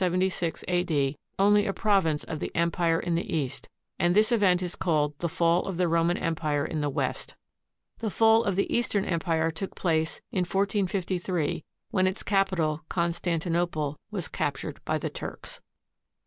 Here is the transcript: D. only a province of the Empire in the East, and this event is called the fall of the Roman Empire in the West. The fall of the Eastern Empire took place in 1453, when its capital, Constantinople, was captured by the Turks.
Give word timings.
D. 0.79 1.15
only 1.37 1.67
a 1.67 1.73
province 1.73 2.23
of 2.23 2.39
the 2.39 2.51
Empire 2.55 2.99
in 2.99 3.13
the 3.13 3.31
East, 3.35 3.69
and 3.99 4.15
this 4.15 4.31
event 4.31 4.63
is 4.63 4.75
called 4.75 5.13
the 5.19 5.29
fall 5.29 5.65
of 5.67 5.77
the 5.77 5.87
Roman 5.87 6.17
Empire 6.17 6.65
in 6.65 6.81
the 6.81 6.89
West. 6.89 7.35
The 7.99 8.09
fall 8.09 8.43
of 8.43 8.55
the 8.55 8.75
Eastern 8.75 9.05
Empire 9.05 9.51
took 9.51 9.75
place 9.75 10.19
in 10.31 10.39
1453, 10.39 11.63
when 11.91 12.07
its 12.07 12.23
capital, 12.23 12.81
Constantinople, 12.89 13.99
was 14.09 14.27
captured 14.27 14.83
by 14.85 14.97
the 14.97 15.11
Turks. 15.11 15.61